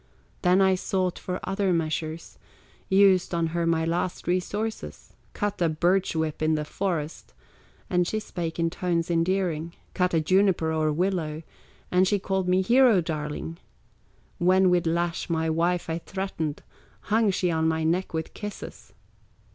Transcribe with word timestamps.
Then 0.41 0.61
I 0.61 0.73
sought 0.73 1.19
for 1.19 1.39
other 1.47 1.71
measures, 1.71 2.39
Used 2.89 3.35
on 3.35 3.45
her 3.53 3.67
my 3.67 3.85
last 3.85 4.25
resources, 4.27 5.13
Cut 5.33 5.61
a 5.61 5.69
birch 5.69 6.15
whip 6.15 6.41
in 6.41 6.55
the 6.55 6.65
forest, 6.65 7.35
And 7.87 8.07
she 8.07 8.19
spake 8.19 8.57
in 8.57 8.71
tones 8.71 9.11
endearing; 9.11 9.75
Cut 9.93 10.15
a 10.15 10.19
juniper 10.19 10.73
or 10.73 10.91
willow, 10.91 11.43
And 11.91 12.07
she 12.07 12.17
called 12.17 12.47
me 12.49 12.63
'hero 12.63 12.99
darling'; 12.99 13.59
When 14.39 14.71
with 14.71 14.87
lash 14.87 15.29
my 15.29 15.51
wife 15.51 15.87
I 15.87 15.99
threatened, 15.99 16.63
Hung 17.01 17.29
she 17.29 17.51
on 17.51 17.67
my 17.67 17.83
neck 17.83 18.11
with 18.11 18.33
kisses." 18.33 18.93